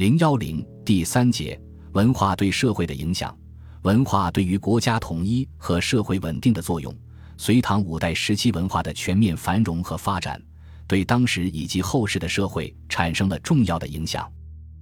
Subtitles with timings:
[0.00, 1.60] 零幺零第三节
[1.92, 3.38] 文化对社会的影响，
[3.82, 6.90] 文化对于国家统一和社会稳定的作用。
[7.36, 10.42] 隋唐五代时期文化的全面繁荣和发展，
[10.86, 14.26] 对当时以及后世的社会产生了重要的影响。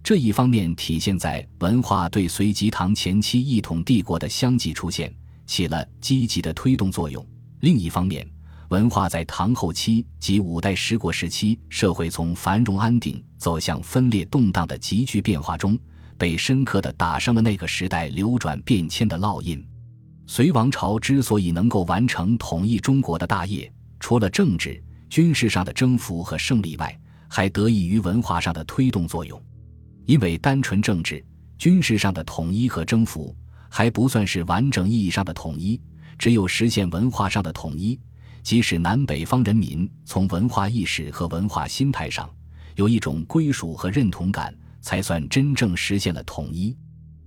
[0.00, 5.12] 这一方面体现在文化对隋及唐前期一统帝国的相继出现
[5.44, 7.20] 起了积极的推动作用；
[7.62, 8.24] 另一方面，
[8.70, 15.76] 文化在唐后期及五代十国时期，社会从繁荣安定走向分裂动荡的急剧变化中，
[16.16, 19.60] 被深刻地打上了那个时代流转变迁的烙印。
[20.28, 26.96] 隋王朝之所以能够完成统一中国的大业，除了政治、军事上的征服和胜利外，
[27.28, 29.42] 还得益于文化上的推动作用。
[30.06, 31.24] 因为单纯政治、
[31.58, 33.34] 军事上的统一和征服
[33.68, 35.80] 还不算是完整意义上的统一，
[36.16, 37.98] 只有实现文化上的统一。
[38.42, 42.28] 即使南北方人民从文化意识和文化心态上
[42.76, 46.76] 有一种归属和认同感，才算真正实现了统一。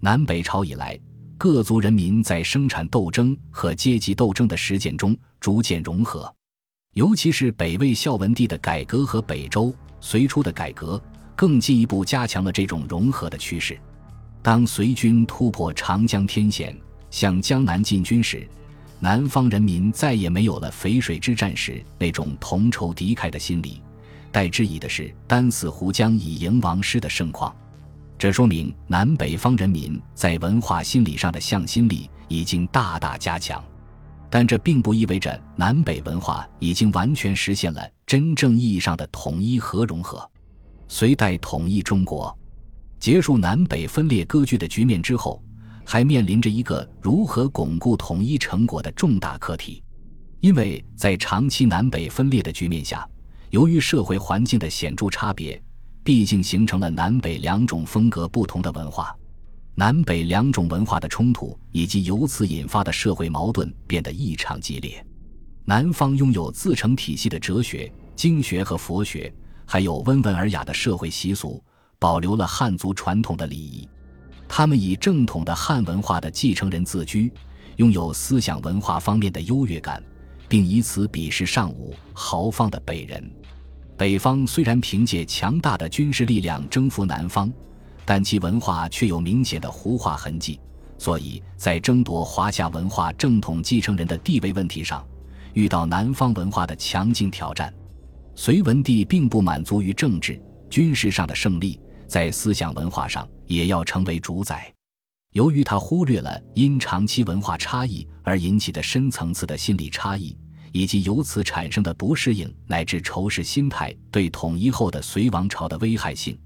[0.00, 0.98] 南北朝以来，
[1.38, 6.32] 各族人民在生产斗争和阶级斗争的实践中逐渐融合，
[6.94, 11.00] 尤其是北魏孝文帝的改革和北周、隋初的改革，
[11.34, 13.78] 更进一步加强了这种融合的趋势。
[14.42, 16.76] 当隋军突破长江天险，
[17.10, 18.48] 向江南进军时，
[18.98, 23.82] 南方人民再也没有了淝水之战时那种同仇敌忾的心理，
[24.32, 27.54] 代之以的是单死湖江以迎王师的盛况。
[28.18, 33.62] 这说明南北方人民在文化心理上的向心力已经大大加强，
[34.30, 40.28] 但这并不意味着南北文化已经完全实现了真正意义上的统一和融合。
[40.88, 42.34] 隋代统一中国，
[42.98, 45.42] 结束南北分裂割据的局面之后。
[45.88, 49.80] 还面临着一个如何巩固统一成果的重大课题，
[50.40, 53.08] 因为在长期南北分裂的局面下，
[53.50, 55.62] 由于社会环境的显著差别，
[56.02, 59.16] 毕竟形成了南北两种风格不同的文化，
[59.76, 65.06] 南北两种文化的冲突以及由此引发的社会矛盾变得异常激烈。
[65.64, 69.32] 南方拥有自成体系的哲学、经学和佛学，
[69.64, 71.62] 还有温文尔雅的社会习俗，
[72.00, 73.88] 保留了汉族传统的礼仪。
[74.48, 77.32] 他们以正统的汉文化的继承人自居，
[77.76, 80.02] 拥有思想文化方面的优越感，
[80.48, 83.30] 并以此鄙视尚武豪放的北人。
[83.96, 87.52] 北方虽然凭借强大的军事力量征服南方，
[88.04, 90.60] 但其文化却有明显的胡化痕迹，
[90.98, 95.04] 所以在争夺华夏文化正统继承人的地位问题上，
[95.54, 97.72] 遇到南方文化的强劲挑战。
[98.34, 101.80] 隋文帝并不满足于政治、军事上的胜利。
[102.06, 104.72] 在思想文化上也要成为主宰。
[105.32, 110.34] 由于他忽略了因长期文化差异而引起的深层次的心理差异，
[110.72, 116.38] 以及由此产生的不适应乃至仇视心态对统一后的隋王朝的危害性，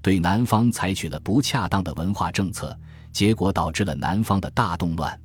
[0.00, 2.74] 对南方采取了不恰当的文化政策，
[3.12, 5.20] 结果导致了南方的大动乱。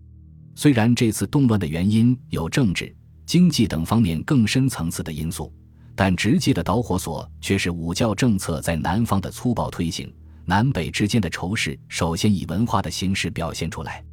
[0.56, 2.94] 虽然这次动乱的原因有政治、
[3.26, 5.54] 经济等方面更深层次的因素。
[5.98, 10.14] 但直接的导火索却是武教政策在南方的粗暴推行，
[10.44, 14.04] 南北之间的仇视首先以文化的形式表现出来。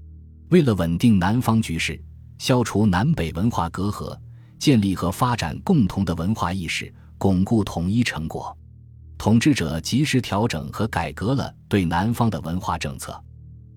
[0.51, 2.01] 为了稳定南方局势，
[2.39, 4.17] 消除南北文化隔阂，
[4.61, 8.57] 建立和发展共同的文化意识，巩固统一成果，
[9.19, 13.21] 统治者及时调整和改革了对南方的文化政策。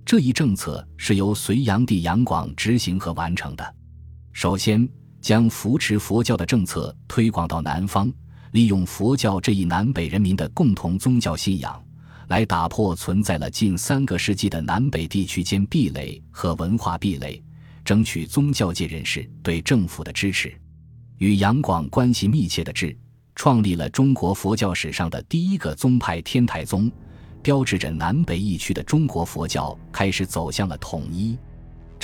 [0.05, 3.75] 这一政策是由隋炀帝杨广执行和完成的。
[4.31, 4.87] 首先。
[5.25, 8.13] 将扶持佛教的政策推广到南方，
[8.51, 11.83] 利用佛教这一南北人民的共同宗教信仰，
[12.27, 17.43] 来打破存在了近三个世纪的南北地区间壁垒和文化壁垒，
[17.83, 20.55] 争取宗教界人士对政府的支持。
[21.17, 22.95] 与杨广关系密切的智，
[23.33, 26.91] 创立了中国佛教史上的第一个宗派天台宗，
[27.41, 31.35] 标志着南北一区的中国佛教开始走向了统一。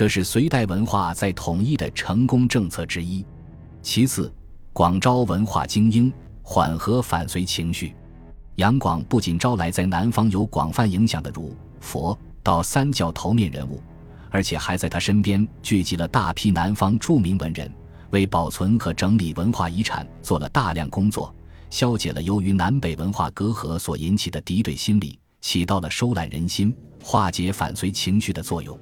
[0.02, 3.24] 这是隋代文化在统一的成功政策之一。
[3.84, 4.34] 其次，
[4.74, 7.96] 广招文化精英，缓和反隋情绪。
[8.56, 13.80] 杨广不仅招来在南方有广泛影响的儒、佛、道三教头面人物，
[14.32, 17.72] 而且还在他身边聚集了大批南方著名文人，
[18.10, 21.32] 为保存和整理文化遗产做了大量工作，
[21.70, 28.76] 消解了由于南北文化隔阂所引起的敌对心理，起到了收揽人心、化解反隋情绪的作用。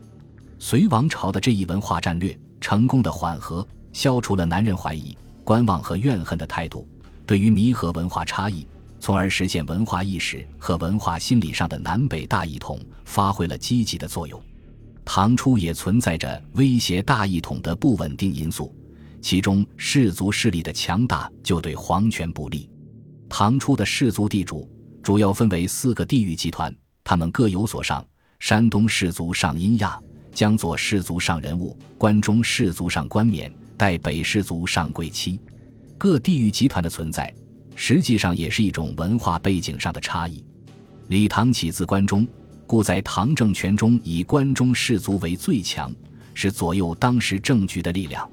[0.60, 6.86] 隋王朝的这一文化战略，成功的缓和、消除了男人怀疑、观望和怨恨的态度，
[7.26, 8.68] 对于弥合文化差异，
[9.00, 14.40] 从而实现文化意识和文化心理上的南北大一统，发挥了积极的作用。
[15.06, 18.76] 唐初也存在着威胁大一统的不稳定因素，
[19.22, 22.70] 其中氏族势力的强大就对皇权不利。
[23.30, 24.70] 唐初的氏族地主
[25.02, 28.06] 主要分为四个地域集团，他们各有所上：
[28.40, 30.00] 山东氏族上殷亚，
[30.40, 35.38] 江左氏族上人物，关中氏族上关冕，代北氏族上贵戚。
[35.98, 37.36] 各地域集团的存在，
[37.76, 40.42] 实际上也是一种文化背景上的差异。
[41.10, 42.26] 李唐起自关中，
[42.66, 45.94] 故在唐政权中以关中氏族为最强，
[46.34, 48.26] 是左右当时政局的力量。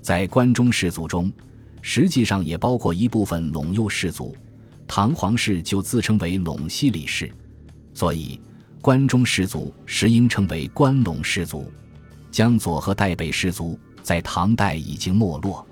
[0.00, 1.30] 在关中氏族中，
[1.82, 4.34] 实际上也包括一部分陇右氏族。
[4.86, 7.30] 唐皇室就自称为陇西李氏，
[7.92, 8.40] 所以
[8.82, 11.72] 关中氏族实应称为关陇氏族。
[12.32, 15.64] 江左和代北氏族在唐代已经没落。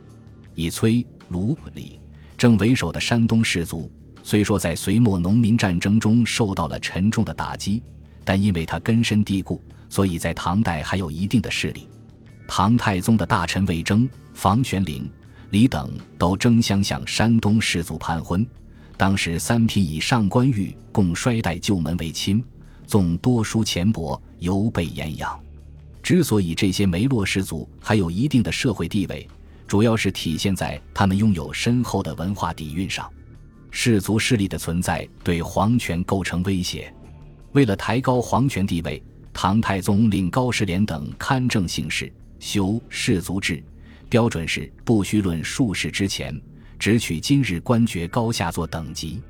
[0.54, 1.98] 以崔、卢、李、
[2.38, 3.90] 郑为首的山东氏族，
[4.22, 7.82] 虽说在隋末农民战争中受到了沉重的打击，
[8.24, 11.88] 但因为他根深蒂固，所以在唐代还有一定的势力。
[12.46, 15.10] 唐太宗的大臣魏征、房玄龄、
[15.50, 18.46] 李等都争相向山东氏族攀婚。
[18.96, 22.44] 当时三品以上官狱共衰代旧门为亲，
[22.90, 25.40] 纵多书钱帛，犹被严养。
[26.02, 29.28] 之所以这些梅洛氏族还有一定的社会地位，
[29.64, 33.08] 主要是体现在他们拥有深厚的文化底蕴上。
[33.70, 36.92] 氏族势力的存在对皇权构成威胁。
[37.52, 39.00] 为了抬高皇权地位，
[39.32, 43.62] 唐太宗令高士廉等勘正姓氏，修氏族制，
[44.08, 46.36] 标准是不须论数世之前。
[46.76, 49.22] 只取今日官爵高下做等级，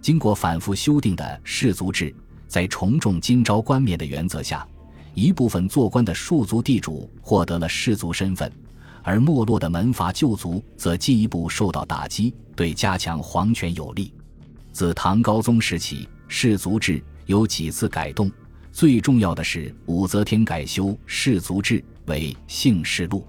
[0.00, 2.14] 经过反复修订的氏族制，
[2.50, 4.66] 在重重今朝冠冕的原则下，
[5.14, 8.50] 一部分做官的庶族地主获得了氏族身份，
[9.04, 14.12] 而没落的门阀旧族则进一步受到打击，对加强皇权有利。
[14.72, 18.28] 自唐高宗时起，氏族制有几次改动，
[18.72, 23.24] 最重要的是武则天改修氏族制为姓氏录。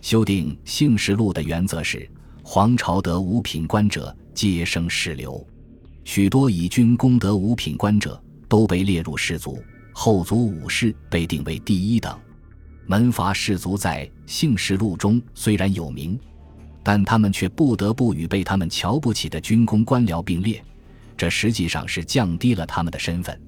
[0.00, 2.10] 修订姓氏录的原则是。
[2.46, 5.46] 皇朝得五品官者，皆升士流。
[6.04, 9.62] 许多以军功得五品官者，都被列入士族。
[9.92, 12.18] 后族武士被定为第一等。
[12.86, 16.18] 门阀士族在姓氏录中虽然有名，
[16.82, 20.62] 但他们却不得不与被他们瞧不起的军功官僚并列，
[21.16, 23.40] 这实际上是降低了他们的身份。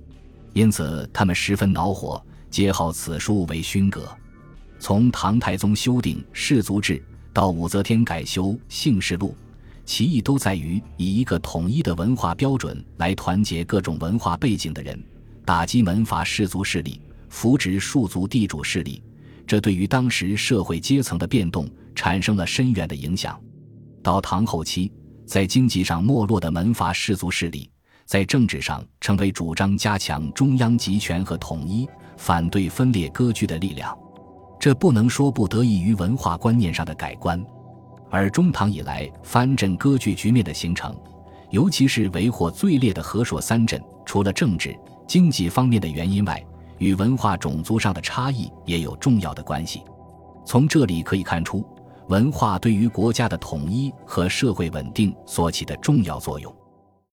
[0.52, 4.08] 因此，他们十分恼火，皆号此书为勋格。
[4.78, 7.02] 从唐太宗修订氏族制。
[7.32, 9.36] 到武则天改修姓氏录，
[9.86, 15.00] 其意都在于以一个统一的文化标准来团结各种文化背景的人，
[15.44, 17.00] 打击门阀士族势力，
[17.30, 19.02] 扶植庶族地主势力。
[19.46, 23.40] 这对于当时社会阶层的变动产生了深远的影响。
[24.02, 24.92] 到唐后期，
[25.24, 27.70] 在经济上没落的门阀士族势力，
[28.04, 33.96] 在政治上成为主张加强中央集权和统一、反对分裂割据的力量。
[34.58, 37.40] 这不能说不得益于文化观念上的改观，
[38.16, 40.96] 而中唐以来藩镇割据局面的形成，
[41.50, 44.74] 尤其是为祸最烈的河朔三镇，除了政治
[45.06, 46.42] 经济方面的原因外，
[46.78, 49.82] 与文化种族上的差异也有重要的关系。
[50.46, 51.62] 从这里可以看出，
[52.08, 56.50] 文化对于国家的统一和社会稳定所起的重要作用。